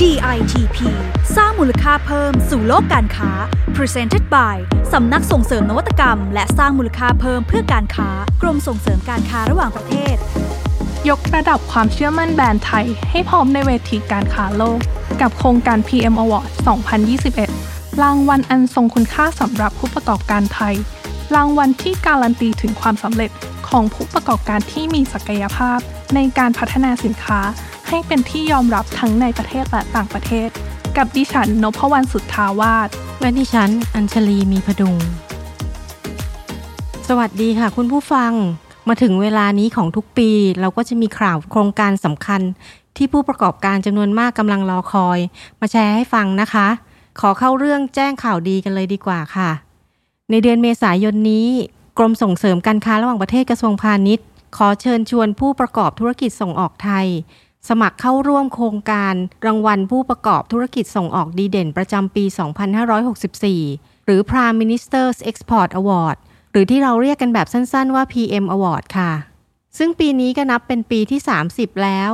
[0.00, 0.78] DITP
[1.36, 3.30] สร้างมูลค่าเพิ่มสู่โลกการค้า
[3.76, 4.56] Presented by
[4.92, 8.08] สำนักส่งเสริมนวัตกรรม และสร้างมูลค่าเพิ่มเพื่อการค้า
[8.42, 10.16] กรมส่งเสริมการค้าระหว่างประเทศ
[11.08, 14.78] ยกระดับความเชื่อมั่นแบรนด์ไทย ให้พร้อมในเวทีการค้าโลก
[15.20, 16.46] กับโครงการ PM Award
[17.24, 20.74] 2021 รางวัลอันทรงคุณค่าสำหรับผู้ประกอบการไทย
[21.34, 23.30] รางวัลที่การันตีถึงความสำเร็จ
[23.68, 25.78] ของผู้ประกอบการที่มีศักยภาพ
[26.14, 27.40] ในการพัฒนาสินค้า
[27.94, 30.48] ให้เป็นที่ยอมรับทั้งในประเทศและต่างประเทศ
[30.96, 32.88] กับดิฉันนพวรรณสุทธาวาส
[33.20, 34.96] และดิฉัน อัญชลีมีพดุง
[37.08, 38.32] สวัสดีค่ะ คุณผู้ฟัง
[38.88, 42.40] มาถึงเวลานี้ของทุกปี เราก็จะมีข่าวโครงการสำคัญ
[42.96, 45.18] ที่ผู้ประกอบการจำนวนมากกำลังรอคอย
[45.60, 46.68] มาแชร์ให้ฟังนะคะ
[47.20, 49.50] ขอเข้าเรื่องแจ้งข่าวดีกันเลยดีกว่าค่ะ
[50.30, 51.48] ในเดือนเมษายนนี้
[51.98, 57.08] กรมส่งเสริมการค้าระหว่างประเทศกระทรวงพาณิชย์ ขอเชิญชวนผู้ประกอบธุรกิจส่งออกไทย
[57.68, 59.14] สมัครเข้าร่วมโครงการ
[59.46, 62.24] รางวัลผู้ประกอบธุรกิจส่งออกดีเด่นประจำปี
[63.10, 66.16] 2564 หรือ Prime Minister's Export Award
[66.52, 69.12] หรือที่เราเรียกกันแบบสั้นๆว่า PM Award ค่ะ
[69.78, 72.12] ซึ่งปีนี้ก็นับเป็นปีที่ 30 แล้ว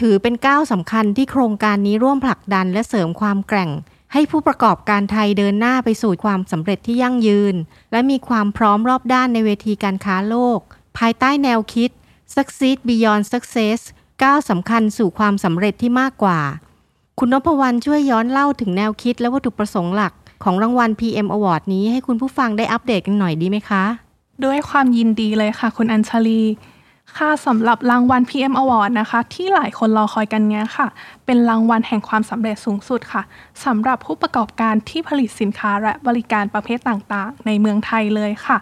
[0.00, 3.70] ถือเป็นก้าวสำคัญที่โครงการนี้ร่วมผลักดันและเสริมความแกร่ง
[4.12, 7.54] ให้ผู้ประกอบการไทยเดินหน้าไปสู่ความสำเร็จที่ยั่งยืน
[7.92, 10.58] และมีความพร้อมรอบด้านในเวทีการค้าโลก
[10.98, 11.90] ภายใต้แนวคิด
[12.34, 13.80] Succeed Beyond Success
[14.22, 16.38] ก้าวสำคัญสู่ความสำเร็จที่มากกว่า
[17.18, 20.12] คุณนพวรรณช่วยย้อนเล่าถึงแนวคิดและวัตถุประสงค์หลัก
[20.44, 23.84] ของรางวัล PM Award นี้ให้คุณผู้ฟังได้อัปเดตกันหน่อยดีไหมคะ
[24.44, 26.42] ด้วยความยินดีเลยค่ะ คุณอัญชลี
[27.16, 30.86] ค่ะสำหรับรางวัล PM Award นะคะ ที่หลายคนรอคอยกันเนี้ยค่ะ
[31.26, 33.22] เป็นรางวัลแห่งความสำเร็จสูงสุดค่ะ
[33.64, 38.58] สำหรับผู้ประกอบการที่ผลิตสินค้าและบริการประเภทต่างๆ ในเมืองไทยเลยค่ะ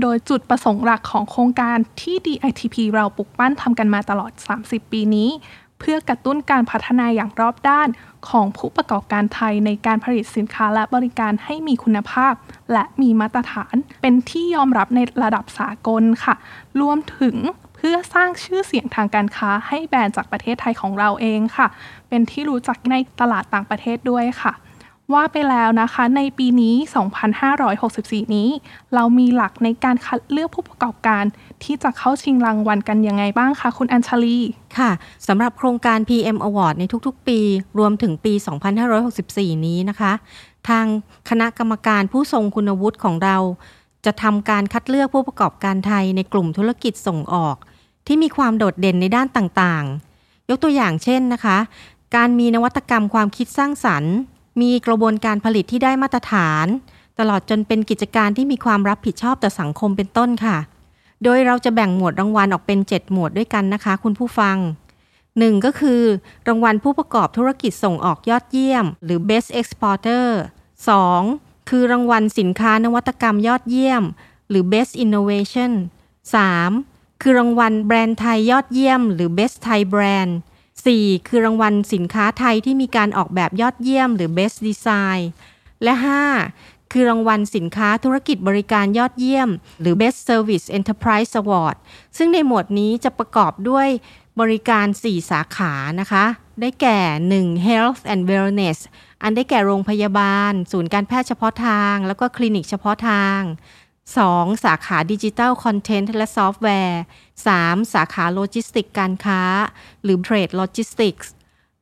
[0.00, 5.30] โดยจุดประสงค์หลักของโครงการที่ DITP เราปลุกปั้นทำกันมาตลอด 30 ปีนี้
[5.78, 7.88] เพื่อกระตุ้นการพัฒนาอย่างรอบด้าน
[8.28, 12.32] ของผู้ประกอบการไทยในการผลิตสินค้าและบริการให้มีคุณภาพ
[12.72, 16.34] และมีมาตรฐาน เป็นที่ยอมรับในระดับสากลค่ะ
[16.80, 17.36] รวมถึง
[17.76, 21.66] เพื่อสร้างชื่อเสียงทางการค้าให้แบรนด์จากประเทศไทยของเราเองค่ะ
[22.08, 24.52] เป็นที่รู้จักในตลาดต่างประเทศด้วยค่ะ
[25.14, 26.74] ว่าไปแล้วนะคะในปีนี้
[27.54, 28.48] 2564 นี้
[28.94, 31.24] เรามีหลักในการคัดเลือกผู้ประกอบการ
[31.64, 34.38] ที่จะเข้าชิงรางวัลกันยังไงบ้างคะคุณอัญชลี
[34.78, 34.90] ค่ะ
[35.28, 37.38] สำหรับโครงการ PM Award ในทุกๆ ปี
[37.78, 38.32] รวมถึงปี
[38.98, 40.12] 2564 นี้นะคะ
[40.68, 40.86] ทาง
[41.30, 43.36] คณะกรรมการผู้ทรงคุณวุฒิของเรา
[44.04, 47.56] จะทำการคัดเลือกผู้ประกอบการไทยในกลุ่มธุรกิจส่งออก
[48.06, 51.58] ที่มีความโดดเด่นในด้านต่างๆ ยกตัวอย่างเช่นนะคะ
[52.16, 54.14] การมีนวัตกรรมความคิดสร้างสรรค์
[54.60, 56.66] มีกระบวนการผลิตที่ได้มาตรฐาน
[57.18, 60.56] ตลอดจนเป็นกิจการที่มีความรับผิดชอบต่อสังคมเป็นต้นค่ะ
[61.24, 64.56] โดยเราจะแบ่งหมวดรางวัลออกเป็น 7 หมวดด้วยกันนะคะ คุณผู้ฟัง
[65.10, 65.64] 1.
[65.64, 66.02] ก็คือ
[66.48, 70.26] รางวัลผู้ประกอบธุรกิจส่งออกยอดเยี่ยม หรือ Best Exporter
[70.96, 71.68] 2.
[71.68, 74.02] คือรางวัลสินค้านวัตกรรมยอดเยี่ยม
[74.48, 75.72] หรือ Best Innovation
[76.46, 77.22] 3.
[77.22, 80.32] คือรางวัลแบรนด์ไทยยอดเยี่ยม หรือ Best Thai Brand
[80.88, 81.28] 4.
[81.28, 85.22] คือรางวัลสินค้าไทยที่มีการออกแบบยอดเยี่ยมหรือ Best Design
[85.82, 85.94] และ
[86.42, 86.92] 5.
[86.92, 89.48] คือรางวัลสินค้าธุรกิจบริการยอดเยี่ยม
[89.80, 91.76] หรือ Best Service Enterprise Award
[92.16, 93.88] ซึ่งในหมวดนี้จะประกอบด้วย
[94.40, 96.24] บริการ 4 สาขานะคะ
[96.60, 96.98] ได้แก่
[97.38, 97.68] 1.
[97.68, 98.78] Health and Wellness
[99.22, 103.40] อันได้แก่โรงพยาบาล ศูนย์การแพทย์เฉพาะทาง แล้วก็คลินิกเฉพาะทาง
[104.18, 104.64] 2.
[104.64, 107.00] สาขาดิจิทัลคอนเทนต์และซอฟต์แวร์
[107.46, 107.94] 3.
[107.94, 109.40] สาขาโลจิสติกการค้า
[110.02, 111.32] หรือ Trade Logisti cs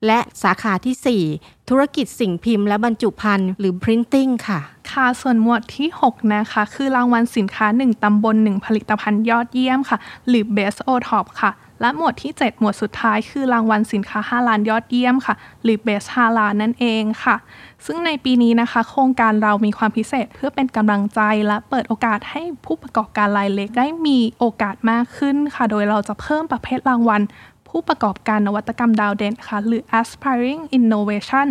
[0.07, 10.45] และสาขาที่ 4 ธุรกิจสิ่งพิมพ์และบรรจุภัณฑ์หรือ Printing ค่ะ ค่ะ ส่วนหมวดที่ 6 นะคะ คือรางวัลสินค้า 1 ตำบล 1 ผลิตภัณฑ์ยอดเยี่ยมค่ะ หรือ
[10.57, 11.51] Best o t o p ค่ะ
[11.81, 17.37] และหมวดที่ 7 หมวดสุดท้ายคือรางวัลสินค้าฮาลาลยอดเยี่ยมค่ะ หรือ Best 5ล้านนั่นเองค่ะ
[17.87, 27.23] ซึ่งในปีนี้นะคะ โครงการเรามีความพิเศษเพื่อเป็นกำลังใจและเปิดโอกาสให้ผู้ประกอบการรายเล็กได้มีโอกาสมากขึ้นค่ะ โดยเราจะเพิ่มประเภทรางวัล
[27.69, 31.49] ผู้ประกอบการนวัตกรรมดาวเด่นค่ะ หรือ aspiring innovation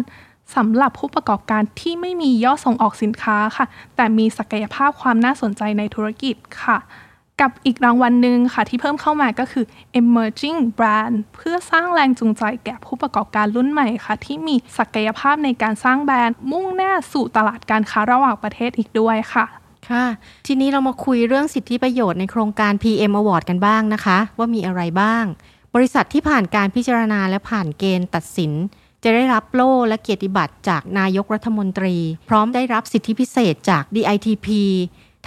[0.55, 3.65] สำหรับผู้ประกอบการที่ไม่มียอดส่งออกสินค้าค่ะ
[3.95, 6.77] แต่มีศักยภาพความน่าสนใจในธุรกิจค่ะ
[7.41, 9.65] กับอีกรางวัลหนึ่งค่ะที่เพิ่มเข้ามาก็คือ
[9.99, 19.45] emerging brand เพื่อสร้างแรงจูงใจแก่ผู้ประกอบการรุ่นใหม่ค่ะ ที่มีศักยภาพในการสร้างแบรนด์ มุ่งหน้าสู่ตลาดการค้าระหว่างประเทศอีกด้วยค่ะ
[19.89, 20.05] ค่ะ
[20.47, 25.25] ทีนี้เรามาคุยเรื่องสิทธิประโยชน์ในโครงการ PM Award กันบ้างนะคะ ว่ามีอะไรบ้าง
[25.75, 28.51] บริษัทที่ผ่านการพิจารณาและผ่านเกณฑ์ตัดสิน
[29.03, 31.95] จะได้รับโล่และเกียรติบัตรจากนายกรัฐมนตรี
[32.29, 34.47] พร้อมได้รับสิทธิพิเศษจาก DITP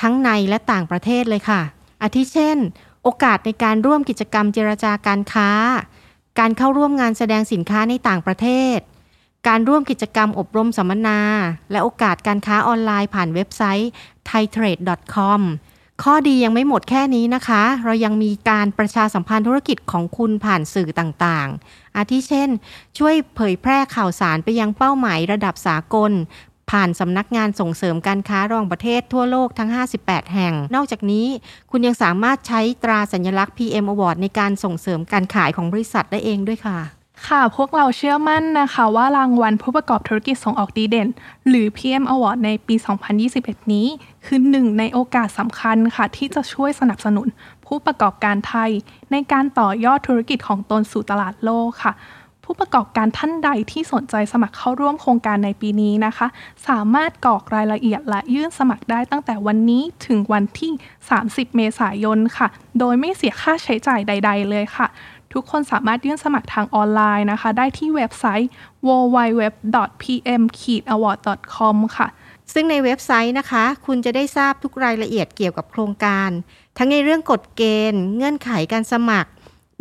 [0.01, 1.61] ทั้งในและต่างประเทศเลยค่ะ
[2.03, 2.59] อาทิเช่น
[3.03, 5.51] โอกาสในการร่วมกิจกรรมเจรจาการค้า
[6.39, 8.79] การเข้าร่วมงานแสดงสินค้าในต่างประเทศ
[9.49, 11.21] การร่วมกิจกรรมอบรมสัมมนา
[11.71, 13.91] และโอกาสการค้าออนไลน์ผ่านเว็บไซต์
[14.29, 15.41] thaitrade.com
[16.03, 22.51] ข้อดียังไม่หมดแค่นี้นะคะ เรายังมีการประชาสัมพันธ์ธุรกิจของคุณผ่านสื่อต่างๆ อาทิเช่น
[22.99, 26.13] ช่วยเผยแพร่ข่าวสารไปยังเป้าหมายระดับสากล
[26.71, 29.71] ผ่านสำนักงานส่งเสริมการค้าระหว่างประเทศทั่วโลกทั้ง
[30.03, 31.27] 58 แห่ง นอกจากนี้
[31.71, 36.79] คุณยังสามารถใช้ตราสัญลักษณ์ PM Award ในการส่งเสริมการขายของบริษัทได้เองด้วยค่ะ
[37.29, 41.09] ค่ะพวกเราเชื่อมั่นนะคะว่ารางวัลผู้ประกอบธุรกิจส่งออกดีเด่น
[41.49, 42.75] หรือ PM Award ในปี
[43.25, 43.87] 2021 นี้
[44.27, 47.27] คือหนึ่งในโอกาสสำคัญค่ะ ที่จะช่วยสนับสนุน
[47.67, 48.71] ผู้ประกอบการไทย
[49.13, 51.93] ในการต่อยอดธุรกิจของตนสู่ตลาดโลกค่ะ
[52.53, 56.27] ผู้ประกอบการท่านใดที่สนใจสมัครเข้าร่วมโครงการในปีนี้นะคะ
[56.69, 60.71] สามารถกรอกรายละเอียดและยื่นสมัครได้ตั้งแต่วันนี้ถึงวันที่
[61.15, 62.47] 30 เมษายนค่ะ
[62.79, 64.87] โดยไม่เสียค่าใช้จ่ายใด ๆ เลยค่ะ
[65.33, 68.51] ทุกคนสามารถยื่นสมัครทางออนไลน์นะคะ ได้ที่เว็บไซต์
[68.87, 72.09] www.pm-award.com ค่ะ
[72.53, 76.31] ซึ่งในเว็บไซต์นะคะ คุณจะได้ทราบทุกรายละเอียดเกี่ยวกับโครงการ
[76.79, 77.63] ทั้งในเรื่องกฎเก
[77.93, 79.31] ณฑ์ เงื่อนไขการสมัคร